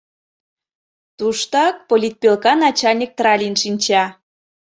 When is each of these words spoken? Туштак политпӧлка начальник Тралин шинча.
Туштак 1.17 1.75
политпӧлка 1.89 2.53
начальник 2.63 3.11
Тралин 3.17 3.55
шинча. 3.61 4.03